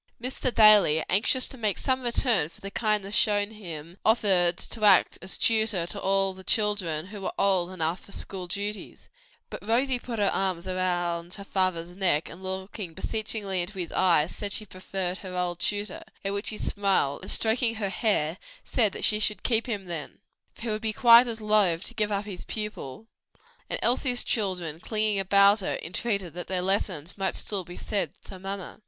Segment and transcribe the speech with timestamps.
[0.19, 0.51] Mr.
[0.51, 5.37] Daly, anxious to make some return for the kindness shown him, offered to act as
[5.37, 9.09] tutor to all the children who were old enough for school duties;
[9.51, 14.35] but Rosie put her arms about her father's neck and looking beseechingly into his eyes,
[14.35, 19.03] said she preferred her old tutor; at which he smiled, and stroking her hair, said
[19.05, 20.17] she should keep him then,
[20.55, 23.05] for he would be quite as loth to give up his pupil,
[23.69, 28.39] and Elsie's children, clinging about her, entreated that their lessons might still be said to
[28.39, 28.79] mamma.